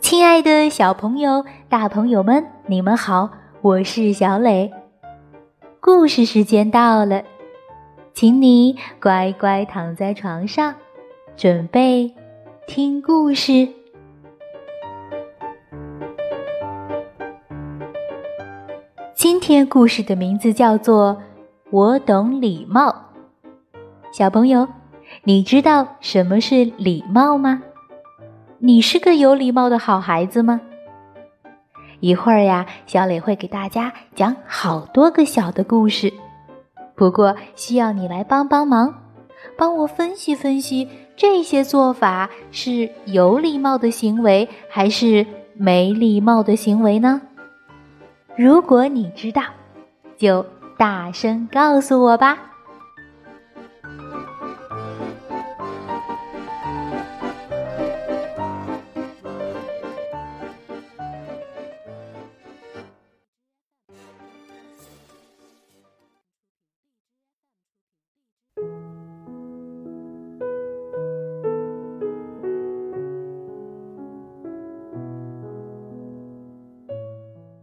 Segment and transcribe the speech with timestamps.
[0.00, 3.30] 亲爱的小朋友、大朋友们，你们好，
[3.60, 4.72] 我是小磊。
[5.80, 7.22] 故事时间到了，
[8.14, 10.74] 请你乖乖躺在床上，
[11.36, 12.14] 准备
[12.66, 13.68] 听故事。
[19.14, 21.16] 今天故事的名字叫做
[21.70, 22.88] 《我懂礼貌》。
[24.10, 24.66] 小朋友，
[25.24, 27.62] 你知道什么是礼貌吗？
[28.58, 30.62] 你是个有礼貌的好孩子吗？
[32.00, 36.10] 一会儿呀，小磊会给大家讲好多个小的故事，
[36.94, 38.94] 不过需要你来帮帮忙，
[39.58, 47.20] 帮我分析分析这些做法是有礼貌的行为还是没礼貌的行为呢？
[48.36, 49.42] 如果你知道，
[50.16, 50.46] 就
[50.78, 52.38] 大声告诉我吧。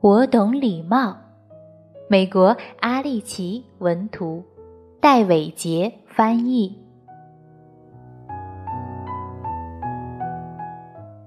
[0.00, 1.29] 我懂礼貌。
[2.10, 4.42] 美国阿利奇文图，
[5.00, 6.76] 戴伟杰翻译。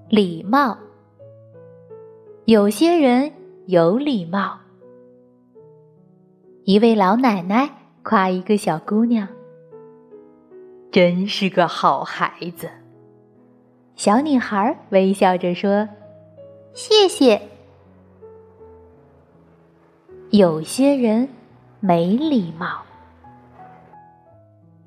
[0.10, 0.78] 礼貌，
[2.44, 3.32] 有些人
[3.68, 4.60] 有礼貌。
[6.66, 7.70] 一位老奶奶
[8.04, 9.26] 夸一个小姑娘
[10.92, 12.70] ：“真是个好孩子。”
[13.96, 15.88] 小女孩微笑着说
[16.76, 17.42] ：“谢谢。”
[20.34, 21.30] 有些人
[21.80, 22.82] 没礼貌。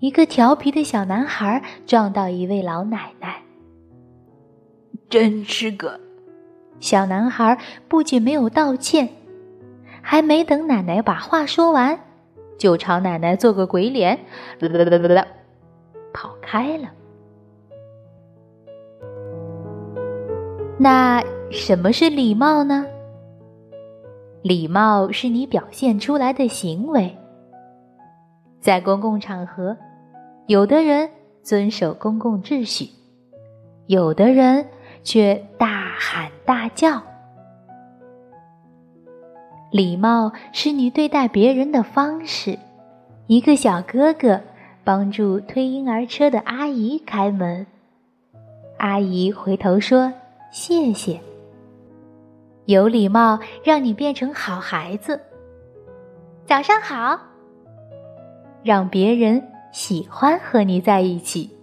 [0.00, 3.42] 一个调皮的小男孩撞到一位老奶奶，
[5.08, 6.00] 真是个！
[6.81, 7.56] 小男孩
[7.87, 9.09] 不仅没有道歉，
[10.03, 11.97] 还没等奶奶把话说完，
[12.59, 14.19] 就朝奶奶做个鬼脸，
[16.12, 16.91] 跑开了。
[20.76, 21.22] 那
[21.53, 22.84] 什么是礼貌呢？
[24.46, 27.12] 礼貌是你表现出来的行为。
[28.60, 29.76] 在公共场合，
[30.46, 31.10] 有的人
[31.42, 32.88] 遵守公共秩序，
[33.88, 34.64] 有的人
[35.02, 37.02] 却大喊大叫。
[39.72, 42.56] 礼貌是你对待别人的方式。
[43.26, 44.40] 一个小哥哥
[44.84, 47.66] 帮助推婴儿车的阿姨开门，
[48.78, 50.12] 阿姨回头说
[50.52, 51.18] ：“谢谢。”
[52.66, 55.21] 有礼貌让你变成好孩子。
[56.44, 57.19] 早上好，
[58.62, 61.56] 让别人喜欢和你在一起。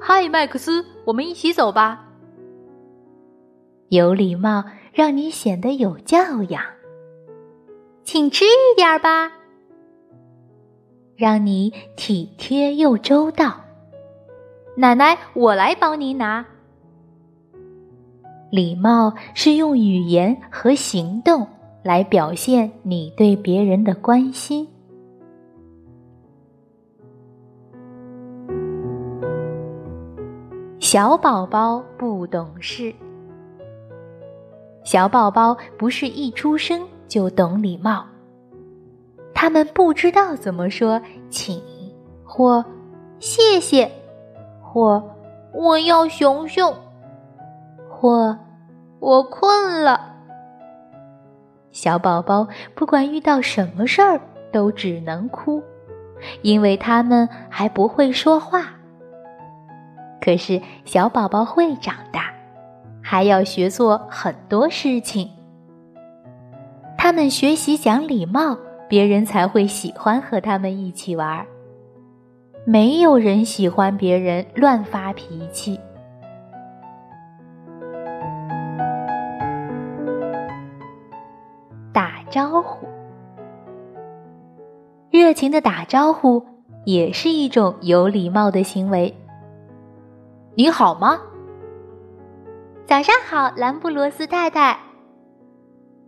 [0.00, 2.06] 嗨，麦克斯，我们一起走吧。
[3.88, 6.62] 有礼貌让你显得有教养。
[8.02, 9.30] 请吃一点吧，
[11.14, 13.60] 让你体贴又周到。
[14.76, 16.44] 奶奶，我来帮您拿。
[18.50, 21.46] 礼貌是用语言和行动
[21.82, 24.66] 来表现你对别人的关心。
[30.80, 32.92] 小宝宝不懂事，
[34.82, 38.04] 小宝宝不是一出生就懂礼貌，
[39.32, 41.00] 他们不知道怎么说
[41.30, 41.62] “请”
[42.26, 42.64] 或
[43.20, 43.88] “谢谢”
[44.60, 45.00] 或
[45.54, 46.74] “我要熊熊”。
[48.00, 48.38] 或
[48.98, 50.00] 我困了，
[51.70, 54.18] 小宝宝不管遇到什么事儿
[54.50, 55.62] 都只能哭，
[56.40, 58.68] 因为他们还不会说话。
[60.18, 62.32] 可是小宝宝会长大，
[63.02, 65.28] 还要学做很多事情。
[66.96, 68.56] 他们学习讲礼貌，
[68.88, 71.44] 别人才会喜欢和他们一起玩。
[72.64, 75.78] 没有人喜欢别人乱发脾气。
[82.30, 82.86] 招呼，
[85.10, 86.46] 热情的打招呼
[86.84, 89.12] 也是一种有礼貌的行为。
[90.54, 91.20] 你好吗？
[92.86, 94.78] 早上好，兰布罗斯太太。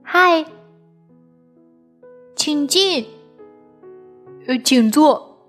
[0.04, 0.44] 嗨，
[2.36, 3.04] 请进。
[4.46, 5.48] 呃，请坐。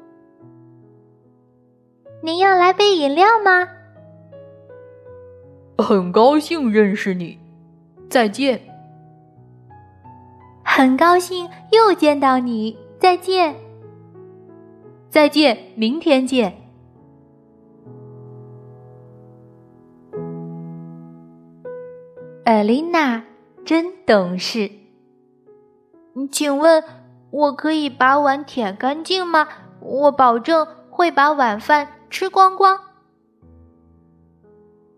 [2.23, 3.69] 您要来杯饮料吗？
[5.77, 7.37] 很高兴认识你，
[8.09, 8.59] 再见。
[10.75, 13.55] 很高兴又见到你，再见。
[15.07, 16.51] 再见，明天见。
[22.43, 23.23] 艾琳娜
[23.63, 24.71] 真懂事。
[26.31, 26.83] 请问，
[27.29, 29.47] 我可以把碗舔干净吗？
[29.79, 32.79] 我保证会把晚饭吃光光。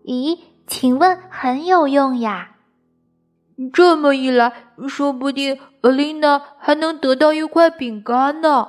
[0.06, 2.55] 咦，请问很有用呀！
[3.72, 8.68] 这么一来，说不定艾琳娜还能得到一块饼干呢。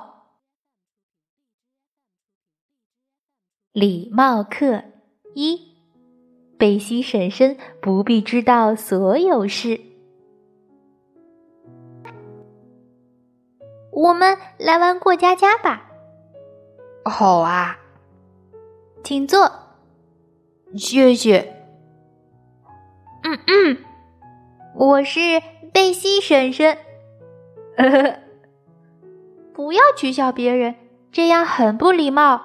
[3.72, 4.82] 礼貌课
[5.34, 5.68] 一。
[6.58, 9.80] 贝西婶婶不必知道所有事。
[13.92, 15.88] 我们来玩过家家吧。
[17.04, 17.78] 好啊，
[19.04, 19.52] 请坐。
[20.76, 21.54] 谢谢。
[23.22, 23.78] 嗯嗯，
[24.78, 25.42] 我是
[25.72, 26.78] 贝西婶婶。
[29.52, 30.76] 不要取笑别人，
[31.10, 32.40] 这样很不礼貌。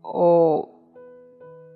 [0.00, 0.68] 哦。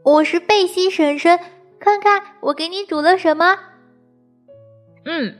[0.03, 1.39] 我是贝西婶婶，
[1.79, 3.57] 看看我给你煮了什么。
[5.05, 5.37] 嗯，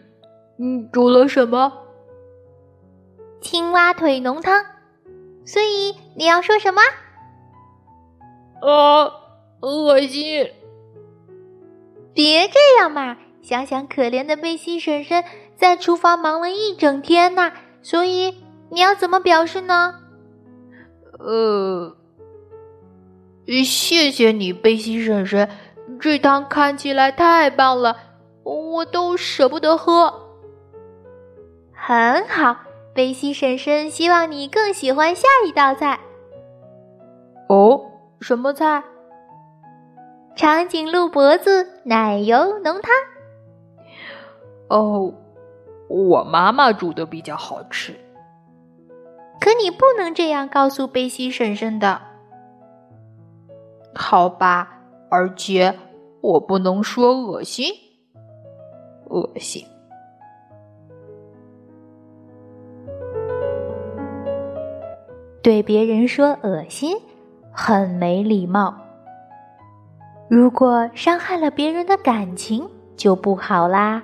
[0.57, 1.73] 你煮了什么？
[3.41, 4.65] 青蛙腿浓汤。
[5.45, 6.81] 所以你要说什么？
[8.63, 9.11] 啊，
[9.63, 10.49] 恶心！
[12.15, 15.23] 别这样嘛，想想可怜的贝西婶婶
[15.55, 18.35] 在厨房忙了一整天呢，所以
[18.71, 19.95] 你要怎么表示呢？
[21.21, 21.97] 呃。
[23.65, 25.49] 谢谢你，贝西婶婶，
[26.01, 27.97] 这汤看起来太棒了，
[28.43, 30.13] 我都舍不得喝。
[31.73, 32.57] 很好，
[32.93, 36.01] 贝西婶婶希望你更喜欢下一道菜。
[37.49, 37.81] 哦，
[38.21, 38.83] 什么菜？
[40.35, 42.91] 长颈鹿脖子奶油浓汤。
[44.69, 45.13] 哦，
[45.89, 47.95] 我妈妈煮的比较好吃。
[49.41, 52.01] 可你不能这样告诉贝西婶婶的。
[53.95, 54.81] 好吧，
[55.11, 55.79] 而且
[56.21, 57.73] 我不能说恶心，
[59.09, 59.65] 恶心。
[65.43, 66.97] 对别人说恶心，
[67.53, 68.75] 很没礼貌。
[70.29, 74.03] 如果伤害了别人的感情，就不好啦。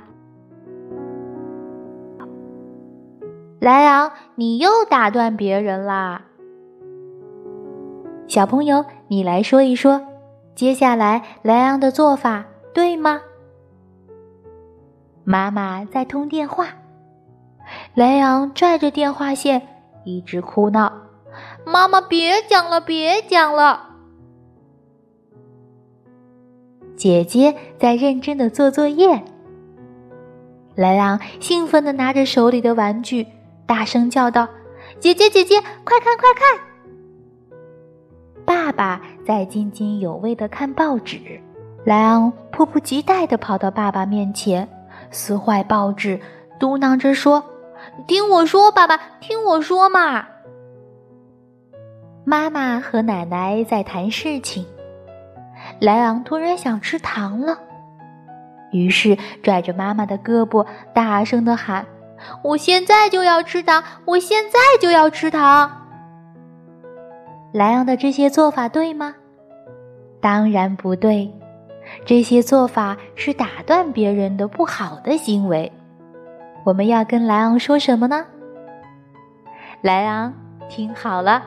[3.62, 6.22] 莱昂，你又打断别人啦！
[8.26, 10.02] 小朋友，你来说一说，
[10.56, 12.44] 接下来莱昂的做法
[12.74, 13.20] 对吗？
[15.22, 16.70] 妈妈在通电话，
[17.94, 19.62] 莱昂拽着电话线
[20.04, 20.92] 一直哭闹
[21.64, 23.90] ：“妈妈，别讲了，别讲了。”
[26.98, 29.22] 姐姐在认真的做作业，
[30.74, 33.28] 莱昂兴奋的拿着手里的玩具，
[33.66, 34.48] 大声叫道
[35.00, 36.60] ：“姐姐，姐姐，快看，快看！”
[38.44, 41.18] 爸爸在津津有味的看报纸，
[41.84, 44.68] 莱昂迫不及待地跑到爸爸面前，
[45.10, 46.20] 撕坏报纸，
[46.58, 47.44] 嘟囔着说
[48.06, 50.26] ：“听我说，爸爸，听我说嘛。”
[52.24, 54.66] 妈妈和奶奶在谈事情，
[55.80, 57.58] 莱昂突然想吃糖了，
[58.70, 61.86] 于是拽着妈妈的胳膊，大声地喊
[62.42, 63.82] ：“我现在就要吃糖！
[64.04, 65.70] 我现在就要吃糖！”
[67.52, 69.14] 莱昂的这些做法对吗？
[70.20, 71.30] 当然不对，
[72.06, 75.70] 这些做法是打断别人的不好的行为。
[76.64, 78.24] 我们要跟莱昂说什么呢？
[79.80, 80.32] 莱昂，
[80.68, 81.42] 听好了，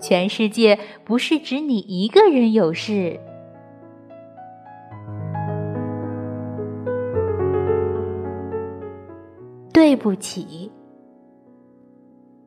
[0.00, 3.20] 全世界不是只你一个人有事。
[9.74, 10.70] 对不起，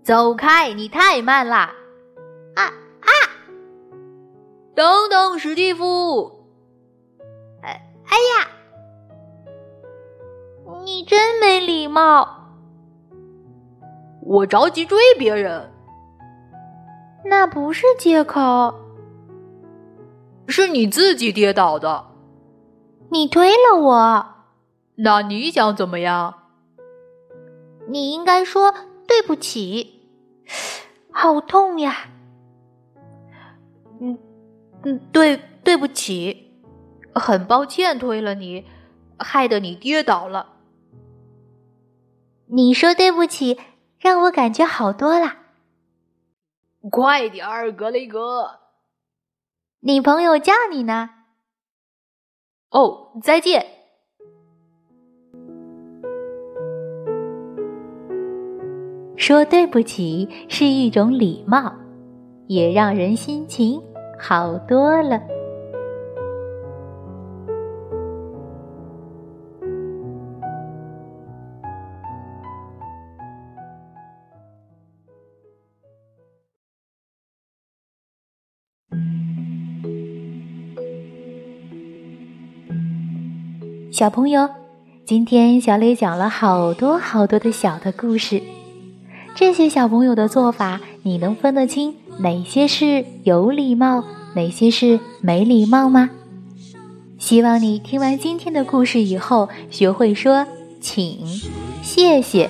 [0.01, 1.55] 走开，你太慢了。
[2.55, 2.63] 啊
[3.01, 3.11] 啊！
[4.73, 6.31] 等等，史蒂夫！
[7.61, 8.47] 哎哎呀！
[10.85, 12.47] 你真没礼貌！
[14.21, 15.69] 我着急追别人。
[17.25, 18.73] 那不是借口，
[20.47, 22.05] 是你自己跌倒的。
[23.09, 24.25] 你推了我。
[24.95, 26.33] 那你想怎么样？
[27.87, 28.73] 你应该说
[29.07, 29.93] 对不起。
[31.11, 32.09] 好痛呀！
[33.99, 34.17] 嗯，
[34.83, 36.61] 嗯，对，对不起，
[37.15, 38.65] 很抱歉推了你，
[39.17, 40.53] 害得你跌倒了。
[42.45, 43.59] 你说对不起，
[43.99, 45.37] 让我感觉好多了。
[46.91, 48.59] 快点儿，格雷格，
[49.79, 51.09] 你朋友叫你呢。
[52.69, 53.76] 哦，再见。
[59.17, 61.73] 说对不起是一种礼貌，
[62.45, 63.81] 也让人心情
[64.17, 65.19] 好多了。
[83.91, 84.47] 小朋友，
[85.05, 88.39] 今天小磊讲了好多好多的小的故事。
[89.37, 94.03] 这些小朋友的做法，你能分得清哪些是有礼貌，
[94.33, 96.09] 哪些是没礼貌吗？
[97.19, 100.47] 希望你听完今天的故事以后，学会说
[100.81, 101.23] “请
[101.83, 102.49] ”“谢谢”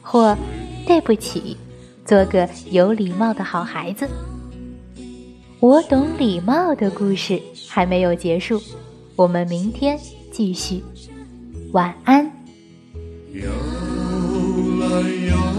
[0.00, 0.38] 或
[0.86, 1.56] “对不起”，
[2.06, 4.08] 做个有礼貌的好孩子。
[5.58, 8.62] 我懂礼貌的故事还没有结束，
[9.16, 9.98] 我们明天。
[10.30, 10.84] 继续，
[11.72, 12.24] 晚安。
[13.32, 13.50] 摇
[14.78, 14.86] 来
[15.26, 15.57] 摇